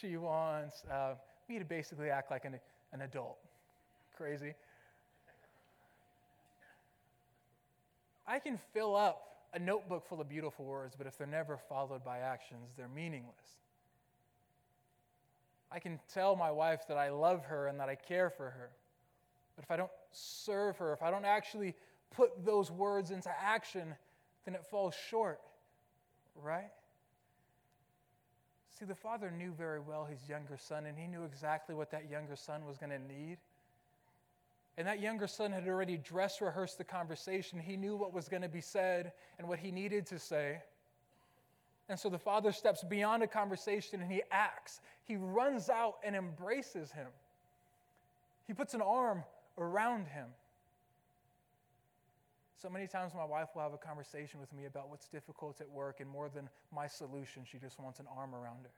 [0.00, 1.14] she wants uh,
[1.48, 2.58] me to basically act like an,
[2.92, 3.38] an adult.
[4.16, 4.54] Crazy.
[8.26, 12.04] I can fill up a notebook full of beautiful words, but if they're never followed
[12.04, 13.58] by actions, they're meaningless.
[15.72, 18.70] I can tell my wife that I love her and that I care for her,
[19.56, 21.74] but if I don't serve her, if I don't actually
[22.10, 23.94] put those words into action,
[24.44, 25.40] then it falls short,
[26.34, 26.70] right?
[28.78, 32.10] See, the father knew very well his younger son, and he knew exactly what that
[32.10, 33.38] younger son was going to need.
[34.80, 37.58] And that younger son had already dress rehearsed the conversation.
[37.58, 40.62] He knew what was going to be said and what he needed to say.
[41.90, 44.80] And so the father steps beyond a conversation and he acts.
[45.04, 47.08] He runs out and embraces him.
[48.46, 49.22] He puts an arm
[49.58, 50.28] around him.
[52.56, 55.68] So many times my wife will have a conversation with me about what's difficult at
[55.70, 58.70] work, and more than my solution, she just wants an arm around her.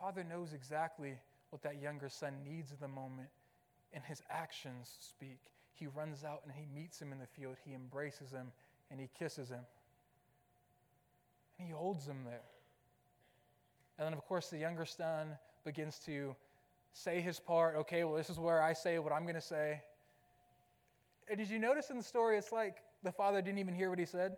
[0.00, 1.18] Father knows exactly
[1.54, 3.28] what that younger son needs at the moment,
[3.92, 5.38] and his actions speak.
[5.72, 8.48] He runs out and he meets him in the field, he embraces him,
[8.90, 9.60] and he kisses him.
[11.56, 12.42] And he holds him there.
[13.98, 16.34] And then, of course, the younger son begins to
[16.92, 17.76] say his part.
[17.76, 19.80] Okay, well, this is where I say what I'm going to say.
[21.28, 24.00] And did you notice in the story, it's like the father didn't even hear what
[24.00, 24.36] he said?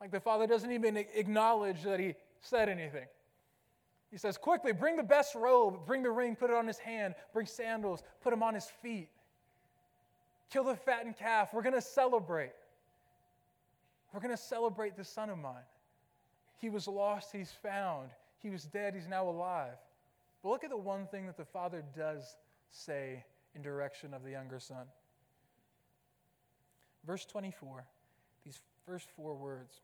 [0.00, 3.06] Like the father doesn't even acknowledge that he said anything.
[4.10, 7.14] He says, Quickly, bring the best robe, bring the ring, put it on his hand,
[7.32, 9.08] bring sandals, put him on his feet.
[10.50, 11.54] Kill the fattened calf.
[11.54, 12.52] We're going to celebrate.
[14.12, 15.62] We're going to celebrate the son of mine.
[16.60, 18.10] He was lost, he's found.
[18.40, 19.76] He was dead, he's now alive.
[20.42, 22.36] But look at the one thing that the father does
[22.70, 24.86] say in direction of the younger son.
[27.06, 27.84] Verse 24,
[28.44, 29.80] these first four words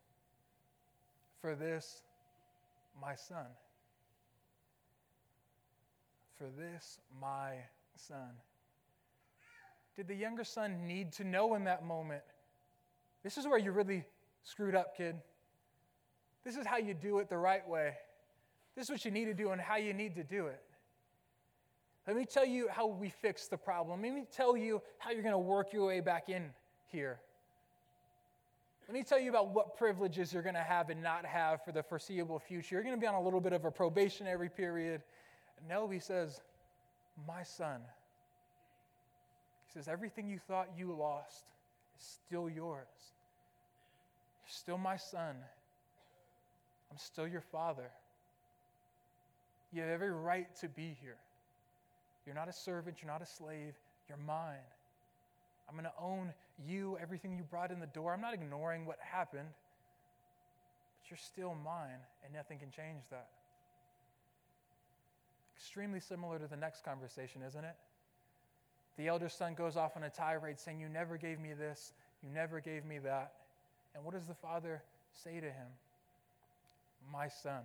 [1.40, 2.02] For this,
[3.00, 3.46] my son.
[6.38, 7.55] For this, my
[7.96, 8.31] son.
[9.96, 12.22] Did the younger son need to know in that moment?
[13.22, 14.05] This is where you really
[14.44, 15.16] screwed up, kid.
[16.44, 17.94] This is how you do it the right way.
[18.77, 20.62] This is what you need to do and how you need to do it.
[22.07, 24.03] Let me tell you how we fix the problem.
[24.03, 26.51] Let me tell you how you're going to work your way back in
[26.87, 27.18] here.
[28.87, 31.72] Let me tell you about what privileges you're going to have and not have for
[31.72, 32.77] the foreseeable future.
[32.77, 35.03] You're going to be on a little bit of a probationary period.
[35.69, 36.40] No, he says,
[37.27, 37.81] My son.
[39.66, 41.45] He says, Everything you thought you lost
[41.99, 42.87] is still yours.
[44.45, 45.37] You're still my son.
[46.90, 47.90] I'm still your father.
[49.73, 51.16] You have every right to be here.
[52.25, 53.75] You're not a servant, you're not a slave,
[54.09, 54.64] you're mine.
[55.69, 56.33] I'm going to own
[56.66, 58.12] you, everything you brought in the door.
[58.12, 59.49] I'm not ignoring what happened,
[61.01, 63.29] but you're still mine, and nothing can change that.
[65.57, 67.75] Extremely similar to the next conversation, isn't it?
[68.97, 71.92] The elder son goes off on a tirade saying, You never gave me this,
[72.23, 73.33] you never gave me that.
[73.95, 75.69] And what does the father say to him?
[77.12, 77.62] My son,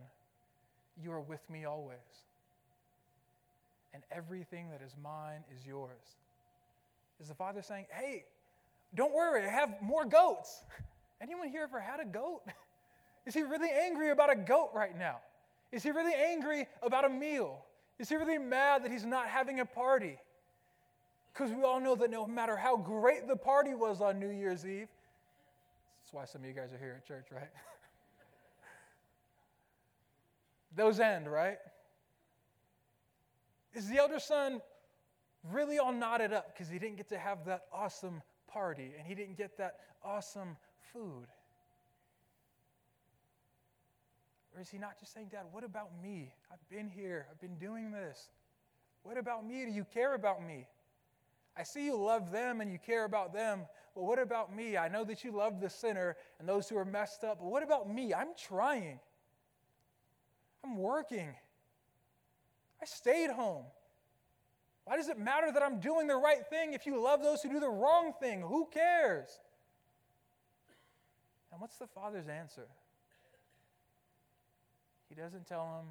[1.01, 1.97] you are with me always,
[3.93, 6.17] and everything that is mine is yours.
[7.19, 8.25] Is the father saying, Hey,
[8.95, 10.61] don't worry, I have more goats?
[11.21, 12.41] Anyone here ever had a goat?
[13.25, 15.17] Is he really angry about a goat right now?
[15.71, 17.63] Is he really angry about a meal?
[18.01, 20.17] Is he really mad that he's not having a party?
[21.31, 24.65] Because we all know that no matter how great the party was on New Year's
[24.65, 24.87] Eve,
[26.01, 27.43] that's why some of you guys are here at church, right?
[30.75, 31.59] Those end, right?
[33.75, 34.61] Is the elder son
[35.51, 39.13] really all knotted up because he didn't get to have that awesome party and he
[39.13, 40.57] didn't get that awesome
[40.91, 41.27] food?
[44.55, 46.33] Or is he not just saying, Dad, what about me?
[46.51, 48.29] I've been here, I've been doing this.
[49.03, 49.65] What about me?
[49.65, 50.67] Do you care about me?
[51.57, 54.77] I see you love them and you care about them, but what about me?
[54.77, 57.63] I know that you love the sinner and those who are messed up, but what
[57.63, 58.13] about me?
[58.13, 58.99] I'm trying.
[60.63, 61.33] I'm working.
[62.81, 63.65] I stayed home.
[64.85, 67.49] Why does it matter that I'm doing the right thing if you love those who
[67.49, 68.41] do the wrong thing?
[68.41, 69.29] Who cares?
[71.51, 72.67] And what's the father's answer?
[75.13, 75.87] He doesn't tell him,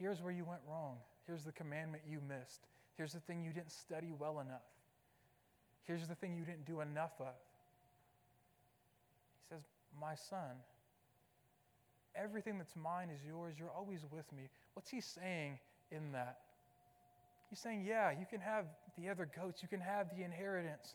[0.00, 0.96] here's where you went wrong.
[1.26, 2.62] Here's the commandment you missed.
[2.96, 4.64] Here's the thing you didn't study well enough.
[5.84, 7.34] Here's the thing you didn't do enough of.
[9.36, 9.62] He says,
[10.00, 10.56] My son,
[12.14, 13.54] everything that's mine is yours.
[13.58, 14.48] You're always with me.
[14.72, 15.58] What's he saying
[15.92, 16.38] in that?
[17.50, 18.64] He's saying, Yeah, you can have
[18.98, 20.94] the other goats, you can have the inheritance.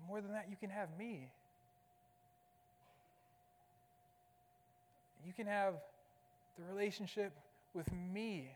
[0.00, 1.28] But more than that, you can have me.
[5.26, 5.74] You can have
[6.56, 7.32] the relationship
[7.74, 8.50] with me.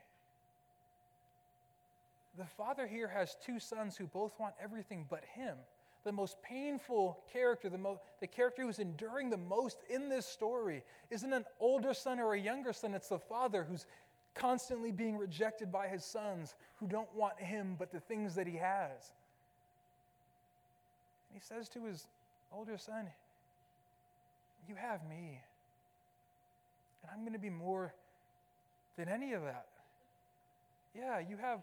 [2.38, 5.57] The father here has two sons who both want everything but him.
[6.05, 10.83] The most painful character, the, mo- the character who's enduring the most in this story,
[11.11, 12.94] isn't an older son or a younger son.
[12.94, 13.87] It's the father who's
[14.35, 18.57] constantly being rejected by his sons who don't want him but the things that he
[18.57, 19.12] has.
[21.31, 22.09] And he says to his
[22.53, 23.09] older son,
[24.68, 25.40] You have me.
[27.02, 27.94] And I'm going to be more
[28.96, 29.66] than any of that.
[30.94, 31.60] Yeah, you have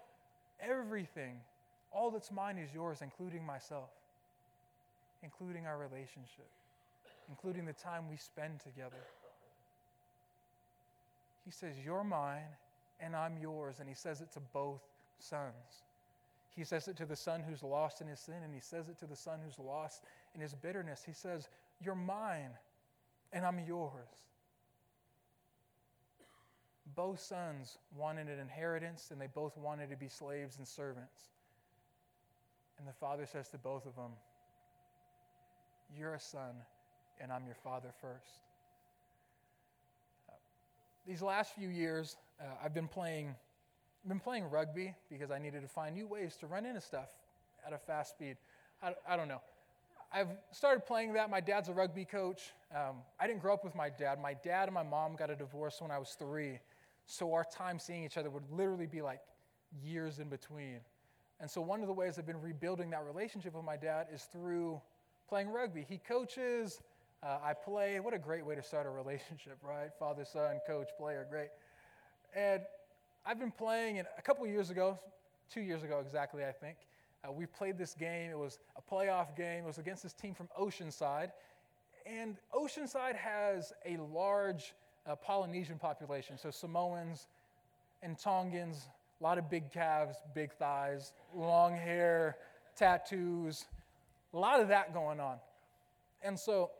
[0.61, 1.39] everything.
[1.91, 3.89] All that's mine is yours, including myself,
[5.23, 6.49] including our relationship,
[7.29, 9.03] including the time we spend together.
[11.45, 12.49] He says, You're mine,
[12.99, 13.77] and I'm yours.
[13.79, 14.81] And he says it to both
[15.19, 15.83] sons.
[16.55, 18.99] He says it to the son who's lost in his sin, and he says it
[18.99, 20.03] to the son who's lost
[20.35, 21.03] in his bitterness.
[21.05, 21.47] He says,
[21.83, 22.51] You're mine,
[23.31, 24.09] and I'm yours.
[26.95, 31.29] Both sons wanted an inheritance, and they both wanted to be slaves and servants.
[32.77, 34.11] And the father says to both of them,
[35.97, 36.55] You're a son,
[37.21, 38.39] and I'm your father first.
[41.05, 43.35] These last few years, uh, I've been playing,
[44.07, 47.09] been playing rugby because I needed to find new ways to run into stuff
[47.65, 48.37] at a fast speed.
[48.81, 49.41] I, I don't know.
[50.11, 51.29] I've started playing that.
[51.29, 52.53] My dad's a rugby coach.
[52.75, 54.19] Um, I didn't grow up with my dad.
[54.21, 56.59] My dad and my mom got a divorce when I was three.
[57.11, 59.21] So our time seeing each other would literally be like
[59.83, 60.79] years in between.
[61.39, 64.25] And so one of the ways I've been rebuilding that relationship with my dad is
[64.31, 64.79] through
[65.27, 65.83] playing rugby.
[65.89, 66.83] He coaches,
[67.23, 67.99] uh, I play.
[67.99, 69.89] What a great way to start a relationship, right?
[69.97, 71.47] Father, son, coach, player, great.
[72.35, 72.61] And
[73.25, 74.99] I've been playing, and a couple years ago,
[75.51, 76.77] two years ago exactly, I think,
[77.27, 78.29] uh, we played this game.
[78.29, 79.63] It was a playoff game.
[79.63, 81.31] It was against this team from Oceanside.
[82.05, 84.75] And Oceanside has a large
[85.07, 86.37] uh, Polynesian population.
[86.37, 87.27] So Samoans
[88.01, 88.87] and Tongans,
[89.19, 92.37] a lot of big calves, big thighs, long hair,
[92.75, 93.65] tattoos,
[94.33, 95.37] a lot of that going on.
[96.21, 96.71] And so,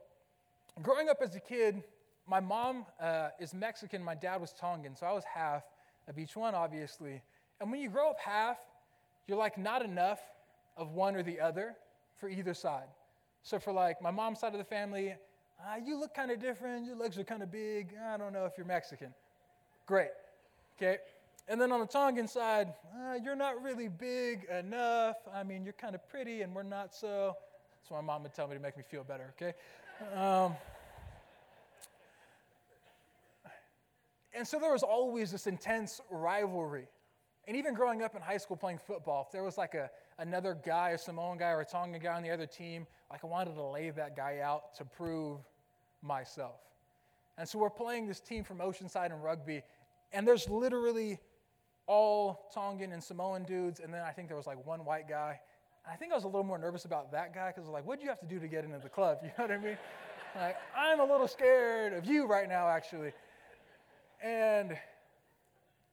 [0.81, 1.83] growing up as a kid,
[2.27, 5.63] my mom uh, is Mexican, my dad was Tongan, so I was half
[6.07, 7.21] of each one, obviously.
[7.59, 8.57] And when you grow up half,
[9.27, 10.19] you're like not enough
[10.77, 11.75] of one or the other
[12.17, 12.87] for either side.
[13.43, 15.15] So, for like my mom's side of the family,
[15.59, 16.85] uh, you look kind of different.
[16.85, 17.93] Your legs are kind of big.
[18.11, 19.13] I don't know if you're Mexican.
[19.85, 20.09] Great.
[20.77, 20.97] Okay.
[21.47, 25.17] And then on the Tongan side, uh, you're not really big enough.
[25.33, 27.35] I mean, you're kind of pretty, and we're not so.
[27.81, 29.53] That's why my mom would tell me to make me feel better, okay?
[30.15, 30.55] Um,
[34.33, 36.87] and so there was always this intense rivalry.
[37.47, 39.89] And even growing up in high school playing football, if there was like a,
[40.19, 43.27] another guy, a Samoan guy or a Tongan guy on the other team, like I
[43.27, 45.39] wanted to lay that guy out to prove
[46.01, 46.59] myself.
[47.37, 49.63] And so we're playing this team from Oceanside and rugby,
[50.11, 51.19] and there's literally
[51.87, 55.39] all Tongan and Samoan dudes, and then I think there was like one white guy.
[55.85, 57.73] And I think I was a little more nervous about that guy because I was
[57.73, 59.19] like, what'd you have to do to get into the club?
[59.23, 59.77] You know what I mean?
[60.35, 63.11] like, I'm a little scared of you right now, actually.
[64.21, 64.77] And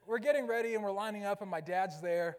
[0.06, 2.36] we're getting ready and we're lining up, and my dad's there.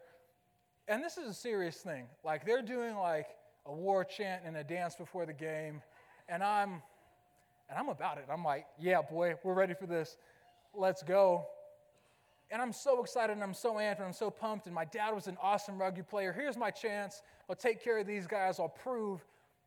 [0.88, 2.06] And this is a serious thing.
[2.24, 3.28] Like, they're doing like
[3.66, 5.82] a war chant and a dance before the game,
[6.28, 6.82] and I'm
[7.68, 8.24] and I'm about it.
[8.32, 10.16] I'm like, yeah, boy, we're ready for this.
[10.74, 11.46] Let's go.
[12.50, 14.66] And I'm so excited and I'm so amped and I'm so pumped.
[14.66, 16.32] And my dad was an awesome rugby player.
[16.32, 17.20] Here's my chance.
[17.48, 18.58] I'll take care of these guys.
[18.58, 19.20] I'll prove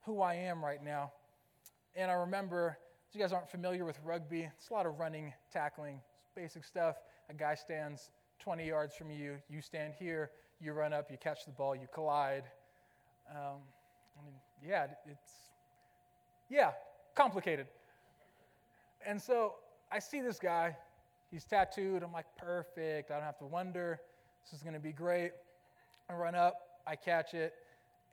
[0.04, 1.12] who I am right now.
[1.96, 5.32] And I remember, if you guys aren't familiar with rugby, it's a lot of running,
[5.54, 6.00] tackling,
[6.36, 6.96] basic stuff.
[7.30, 10.32] A guy stands 20 yards from you, you stand here,
[10.62, 12.44] you run up, you catch the ball, you collide.
[13.30, 13.60] Um,
[14.18, 15.32] I mean, yeah, it's,
[16.50, 16.72] yeah,
[17.16, 17.68] complicated.
[19.06, 19.56] And so
[19.92, 20.76] I see this guy.
[21.32, 22.04] He's tattooed.
[22.04, 23.10] I'm like, perfect.
[23.10, 24.00] I don't have to wonder.
[24.44, 25.32] This is going to be great.
[26.10, 26.56] I run up,
[26.86, 27.54] I catch it,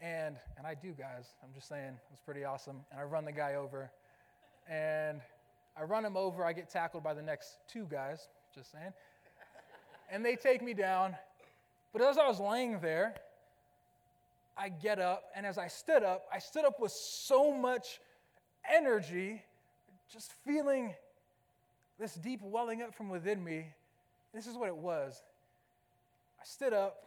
[0.01, 1.27] and, and I do, guys.
[1.43, 2.77] I'm just saying, it was pretty awesome.
[2.93, 3.91] And I run the guy over.
[4.71, 5.21] And
[5.77, 6.45] I run him over.
[6.45, 8.93] I get tackled by the next two guys, just saying.
[10.11, 11.17] And they take me down.
[11.93, 13.15] But as I was laying there,
[14.57, 18.01] I get up, and as I stood up, I stood up with so much
[18.69, 19.43] energy,
[20.13, 20.95] just feeling
[21.99, 23.67] this deep welling up from within me.
[24.35, 25.23] This is what it was.
[26.41, 27.05] I stood up,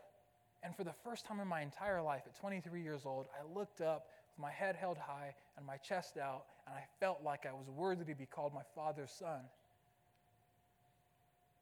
[0.64, 3.82] And for the first time in my entire life, at 23 years old, I looked
[3.82, 7.54] up with my head held high and my chest out, and I felt like I
[7.54, 9.42] was worthy to be called my father's son.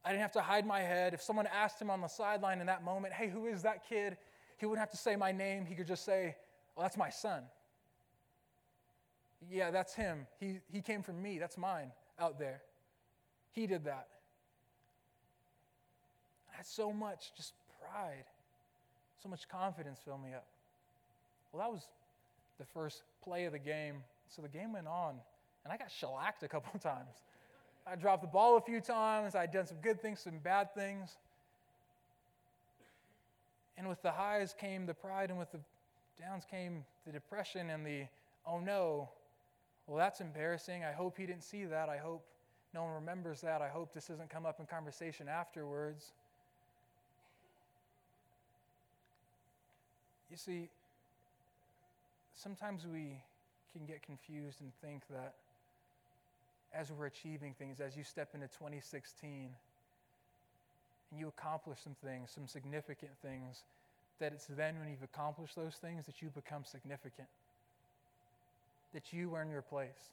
[0.03, 1.13] I didn't have to hide my head.
[1.13, 4.17] If someone asked him on the sideline in that moment, hey, who is that kid?
[4.57, 5.65] He wouldn't have to say my name.
[5.65, 6.35] He could just say,
[6.75, 7.43] well, that's my son.
[9.49, 10.27] Yeah, that's him.
[10.39, 11.39] He, he came from me.
[11.39, 12.61] That's mine out there.
[13.51, 14.07] He did that.
[16.53, 18.25] I had so much just pride,
[19.21, 20.47] so much confidence fill me up.
[21.51, 21.87] Well, that was
[22.57, 24.03] the first play of the game.
[24.27, 25.15] So the game went on,
[25.63, 27.15] and I got shellacked a couple of times.
[27.87, 29.35] I dropped the ball a few times.
[29.35, 31.17] I'd done some good things, some bad things.
[33.77, 35.59] And with the highs came the pride, and with the
[36.21, 38.03] downs came the depression and the,
[38.45, 39.09] oh no,
[39.87, 40.83] well, that's embarrassing.
[40.83, 41.89] I hope he didn't see that.
[41.89, 42.23] I hope
[42.73, 43.61] no one remembers that.
[43.61, 46.11] I hope this doesn't come up in conversation afterwards.
[50.29, 50.69] You see,
[52.35, 53.17] sometimes we
[53.73, 55.33] can get confused and think that
[56.73, 59.49] as we're achieving things, as you step into 2016
[61.11, 63.63] and you accomplish some things, some significant things,
[64.19, 67.27] that it's then when you've accomplished those things that you become significant,
[68.93, 70.11] that you earn your place,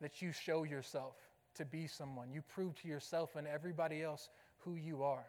[0.00, 1.14] that you show yourself
[1.56, 2.30] to be someone.
[2.32, 4.28] You prove to yourself and everybody else
[4.60, 5.24] who you are.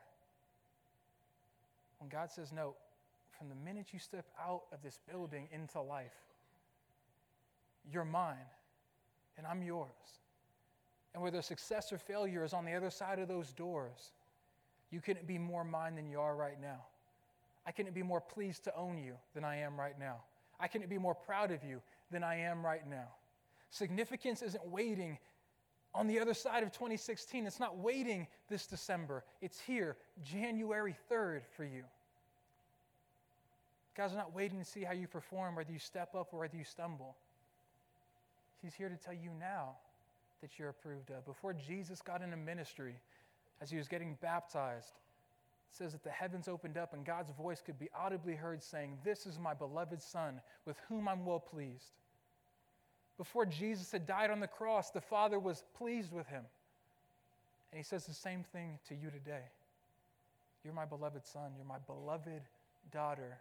[2.00, 2.76] When God says, no,
[3.38, 6.14] from the minute you step out of this building into life,
[7.92, 8.36] you're mine
[9.38, 9.90] and I'm yours.
[11.14, 14.12] And whether success or failure is on the other side of those doors,
[14.92, 16.84] you couldn't be more mine than you are right now.
[17.66, 20.18] I couldn't be more pleased to own you than I am right now.
[20.60, 23.08] I couldn't be more proud of you than I am right now.
[23.70, 25.18] Significance isn't waiting
[25.94, 27.46] on the other side of 2016.
[27.46, 29.24] It's not waiting this December.
[29.42, 31.84] It's here, January 3rd, for you.
[33.96, 36.64] God's not waiting to see how you perform, whether you step up or whether you
[36.64, 37.16] stumble.
[38.62, 39.76] He's here to tell you now
[40.42, 41.26] that you're approved of.
[41.26, 42.96] Before Jesus got into ministry,
[43.62, 44.94] as he was getting baptized,
[45.72, 48.98] it says that the heavens opened up and God's voice could be audibly heard saying,
[49.04, 51.92] This is my beloved Son, with whom I'm well pleased.
[53.18, 56.44] Before Jesus had died on the cross, the Father was pleased with him.
[57.72, 59.44] And he says the same thing to you today.
[60.64, 61.52] You're my beloved son.
[61.56, 62.42] You're my beloved
[62.92, 63.38] daughter.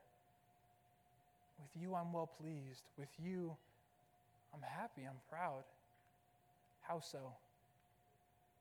[1.59, 2.85] With you, I'm well pleased.
[2.97, 3.57] With you,
[4.55, 5.65] I'm happy, I'm proud.
[6.81, 7.33] How so?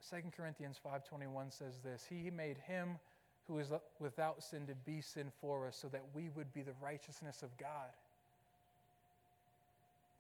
[0.10, 3.00] 2 Corinthians 5:21 says this, he made him
[3.48, 6.74] who is without sin to be sin for us so that we would be the
[6.82, 7.90] righteousness of God.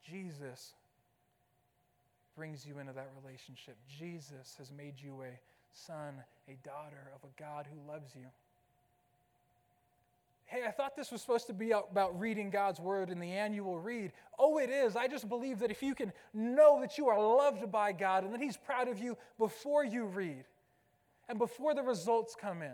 [0.03, 0.73] Jesus
[2.35, 3.77] brings you into that relationship.
[3.87, 5.39] Jesus has made you a
[5.71, 6.15] son,
[6.47, 8.25] a daughter of a God who loves you
[10.49, 13.77] hey, I thought this was supposed to be about reading God's word in the annual
[13.77, 14.11] read.
[14.39, 14.95] Oh, it is.
[14.95, 18.33] I just believe that if you can know that you are loved by God and
[18.33, 20.43] that He's proud of you before you read
[21.27, 22.73] and before the results come in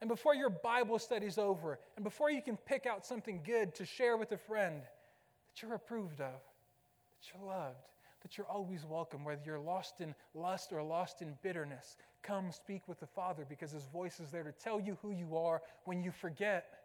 [0.00, 3.84] and before your Bible study's over and before you can pick out something good to
[3.84, 7.76] share with a friend, that you're approved of, that you're loved,
[8.24, 12.88] that you're always welcome, whether you're lost in lust or lost in bitterness, Come speak
[12.88, 16.02] with the Father because His voice is there to tell you who you are when
[16.02, 16.80] you forget.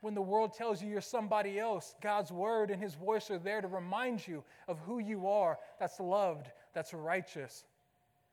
[0.00, 3.60] When the world tells you you're somebody else, God's word and His voice are there
[3.60, 7.64] to remind you of who you are that's loved, that's righteous,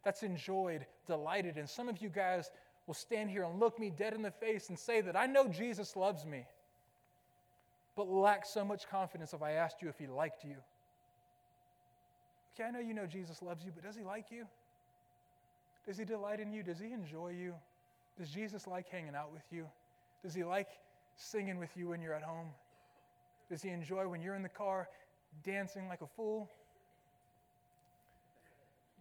[0.06, 1.58] that's enjoyed, delighted.
[1.58, 2.50] And some of you guys
[2.88, 5.50] will stand here and look me dead in the face and say that I know
[5.50, 6.46] Jesus loves me,
[7.96, 10.56] but lack so much confidence if I asked you if He liked you.
[12.54, 14.46] Okay, I know you know Jesus loves you, but does He like you?
[15.86, 16.64] Does he delight in you?
[16.64, 17.54] Does he enjoy you?
[18.18, 19.66] Does Jesus like hanging out with you?
[20.24, 20.70] Does he like
[21.16, 22.48] singing with you when you're at home?
[23.50, 24.88] Does he enjoy when you're in the car
[25.44, 26.50] dancing like a fool?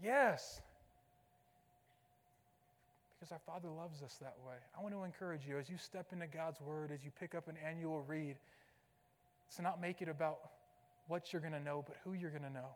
[0.02, 0.62] Yes.
[3.18, 4.54] Because our Father loves us that way.
[4.76, 7.48] I want to encourage you as you step into God's Word, as you pick up
[7.48, 8.36] an annual read,
[9.56, 10.38] to not make it about
[11.08, 12.70] what you're going to know, but who you're going to know.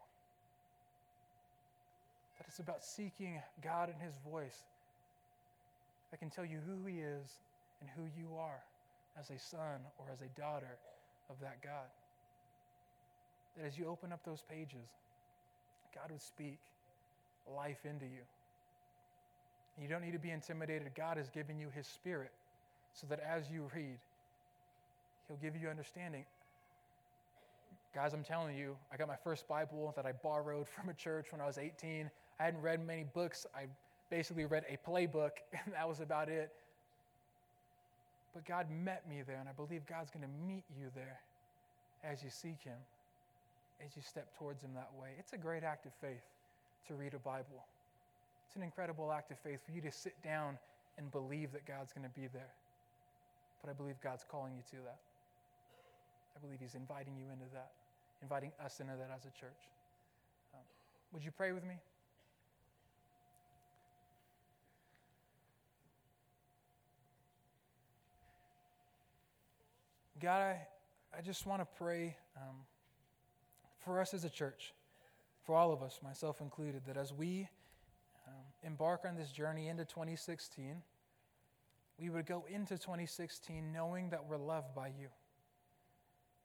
[2.38, 4.64] That it's about seeking God and His voice
[6.10, 7.38] that can tell you who He is
[7.80, 8.62] and who you are
[9.18, 10.78] as a son or as a daughter
[11.30, 11.88] of that God.
[13.56, 14.88] That as you open up those pages,
[15.94, 16.58] God would speak
[17.54, 18.22] life into you.
[19.80, 20.90] You don't need to be intimidated.
[20.96, 22.32] God has given you His Spirit
[22.92, 23.98] so that as you read,
[25.28, 26.24] He'll give you understanding.
[27.94, 31.26] Guys, I'm telling you, I got my first Bible that I borrowed from a church
[31.30, 32.10] when I was 18.
[32.40, 33.46] I hadn't read many books.
[33.54, 33.70] I'd
[34.10, 36.50] basically read a playbook, and that was about it.
[38.34, 41.20] But God met me there, and I believe God's going to meet you there
[42.02, 42.78] as you seek Him,
[43.84, 45.10] as you step towards Him that way.
[45.16, 46.24] It's a great act of faith
[46.88, 47.64] to read a Bible.
[48.48, 50.58] It's an incredible act of faith for you to sit down
[50.98, 52.50] and believe that God's going to be there.
[53.62, 54.98] But I believe God's calling you to that.
[56.36, 57.70] I believe He's inviting you into that,
[58.24, 59.68] inviting us into that as a church.
[60.54, 60.60] Um,
[61.12, 61.74] would you pray with me?
[70.22, 70.60] God, I,
[71.18, 72.56] I just want to pray um,
[73.84, 74.72] for us as a church,
[75.42, 77.46] for all of us, myself included, that as we
[78.26, 80.76] um, embark on this journey into 2016,
[82.00, 85.08] we would go into 2016 knowing that we're loved by you,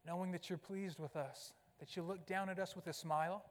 [0.06, 3.44] knowing that you're pleased with us, that you look down at us with a smile,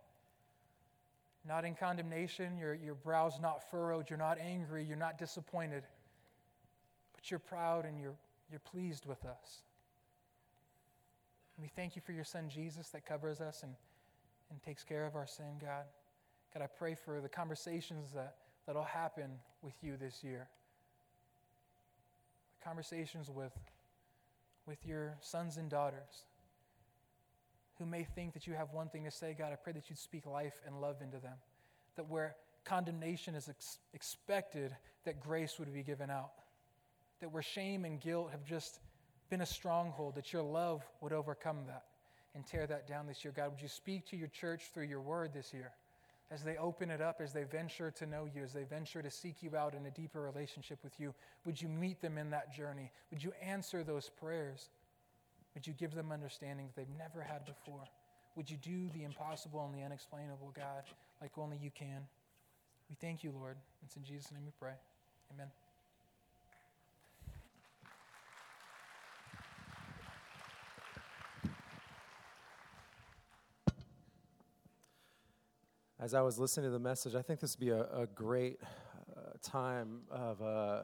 [1.47, 5.83] not in condemnation, your, your brow's not furrowed, you're not angry, you're not disappointed,
[7.14, 8.16] but you're proud and you're,
[8.51, 9.62] you're pleased with us.
[11.57, 13.72] And we thank you for your son Jesus that covers us and,
[14.51, 15.85] and takes care of our sin, God.
[16.53, 19.31] God, I pray for the conversations that, that'll happen
[19.62, 20.49] with you this year.
[22.59, 23.53] The conversations with,
[24.66, 26.24] with your sons and daughters
[27.79, 29.99] who may think that you have one thing to say, God, I pray that you'd
[29.99, 31.37] speak life and love into them.
[31.97, 36.33] That where condemnation is ex- expected, that grace would be given out.
[37.20, 38.81] That where shame and guilt have just
[39.31, 41.85] been a stronghold, that your love would overcome that
[42.35, 43.33] and tear that down this year.
[43.35, 45.72] God, would you speak to your church through your word this year?
[46.31, 49.11] As they open it up, as they venture to know you, as they venture to
[49.11, 51.14] seek you out in a deeper relationship with you,
[51.47, 52.93] would you meet them in that journey?
[53.11, 54.68] Would you answer those prayers?
[55.59, 57.82] Would you give them understanding that they've never had before?
[58.36, 60.84] Would you do the impossible and the unexplainable, God,
[61.20, 62.02] like only you can?
[62.88, 63.56] We thank you, Lord.
[63.84, 64.74] It's in Jesus' name we pray.
[65.34, 65.48] Amen.
[75.98, 78.61] as I was listening to the message, I think this would be a, a great
[79.11, 80.40] uh, time of.
[80.40, 80.82] Uh,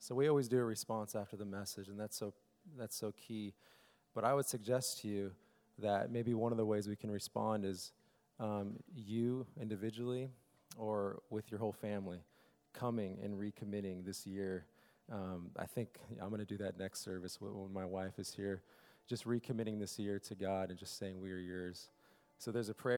[0.00, 2.34] so we always do a response after the message, and that's so
[2.76, 3.54] that's so key.
[4.14, 5.32] But I would suggest to you
[5.78, 7.92] that maybe one of the ways we can respond is
[8.40, 10.30] um, you individually
[10.76, 12.18] or with your whole family
[12.72, 14.64] coming and recommitting this year.
[15.10, 18.62] Um, I think I'm going to do that next service when my wife is here.
[19.08, 21.88] Just recommitting this year to God and just saying, We are yours.
[22.38, 22.96] So there's a prayer.